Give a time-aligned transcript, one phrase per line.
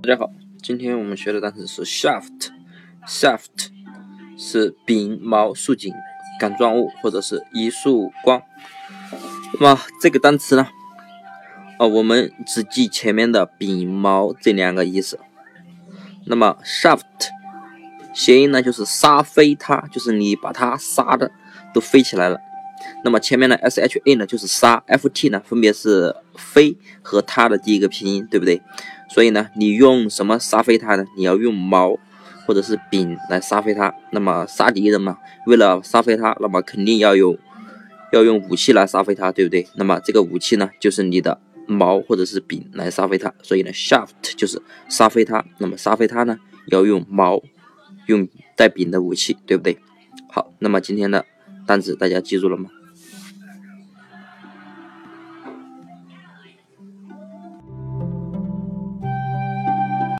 [0.00, 0.30] 大家好，
[0.62, 3.68] 今天我们学的单词是 shaft，shaft
[4.38, 5.92] 是柄、毛、竖颈、
[6.38, 8.40] 杆状物或者是一束光。
[9.54, 10.68] 那么这个单词呢，
[11.78, 15.18] 啊，我们只记前面的柄、毛这两个意思。
[16.26, 17.02] 那么 shaft
[18.14, 21.32] 谐音呢就是杀飞它，就是你把它杀的
[21.74, 22.40] 都飞起来了。
[23.04, 28.60] 那么前面的 s h a 呢就是杀，f t 呢分别是飞和它的第一个拼音，对不对？
[29.10, 31.04] 所以呢，你用什么杀飞它呢？
[31.16, 31.98] 你要用矛
[32.46, 33.94] 或者是柄来杀飞它。
[34.12, 37.38] 那么杀敌人嘛，为了杀飞它，那么肯定要有
[38.12, 39.66] 要用武器来杀飞它，对不对？
[39.76, 43.32] 那么这个武器呢，就是你的矛或者是柄来杀飞它。
[43.42, 45.44] 所以呢，shaft 就是杀飞它。
[45.58, 47.42] 那么杀飞它呢，要用矛，
[48.06, 49.78] 用带柄的武器，对不对？
[50.30, 51.24] 好，那么今天的
[51.68, 52.70] 单词大家记住了吗？